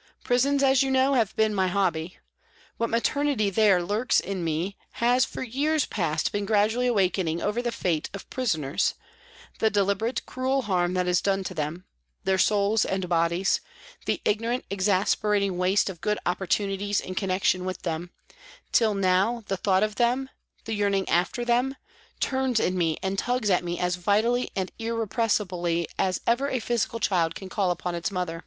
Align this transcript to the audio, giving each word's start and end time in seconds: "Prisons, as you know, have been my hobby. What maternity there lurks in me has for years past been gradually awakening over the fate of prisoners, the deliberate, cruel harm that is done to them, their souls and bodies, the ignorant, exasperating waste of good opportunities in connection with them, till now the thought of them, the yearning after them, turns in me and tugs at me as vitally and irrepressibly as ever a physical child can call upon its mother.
"Prisons, 0.22 0.62
as 0.62 0.82
you 0.82 0.90
know, 0.90 1.14
have 1.14 1.34
been 1.34 1.54
my 1.54 1.66
hobby. 1.66 2.18
What 2.76 2.90
maternity 2.90 3.48
there 3.48 3.82
lurks 3.82 4.20
in 4.20 4.44
me 4.44 4.76
has 5.00 5.24
for 5.24 5.42
years 5.42 5.86
past 5.86 6.30
been 6.30 6.44
gradually 6.44 6.86
awakening 6.88 7.40
over 7.40 7.62
the 7.62 7.72
fate 7.72 8.10
of 8.12 8.28
prisoners, 8.28 8.92
the 9.60 9.70
deliberate, 9.70 10.26
cruel 10.26 10.60
harm 10.60 10.92
that 10.92 11.06
is 11.06 11.22
done 11.22 11.42
to 11.44 11.54
them, 11.54 11.86
their 12.24 12.36
souls 12.36 12.84
and 12.84 13.08
bodies, 13.08 13.62
the 14.04 14.20
ignorant, 14.26 14.66
exasperating 14.68 15.56
waste 15.56 15.88
of 15.88 16.02
good 16.02 16.18
opportunities 16.26 17.00
in 17.00 17.14
connection 17.14 17.64
with 17.64 17.80
them, 17.80 18.10
till 18.72 18.92
now 18.92 19.42
the 19.46 19.56
thought 19.56 19.82
of 19.82 19.94
them, 19.94 20.28
the 20.66 20.74
yearning 20.74 21.08
after 21.08 21.46
them, 21.46 21.76
turns 22.20 22.60
in 22.60 22.76
me 22.76 22.98
and 23.02 23.18
tugs 23.18 23.48
at 23.48 23.64
me 23.64 23.78
as 23.78 23.96
vitally 23.96 24.50
and 24.54 24.70
irrepressibly 24.78 25.88
as 25.98 26.20
ever 26.26 26.50
a 26.50 26.60
physical 26.60 27.00
child 27.00 27.34
can 27.34 27.48
call 27.48 27.70
upon 27.70 27.94
its 27.94 28.10
mother. 28.10 28.44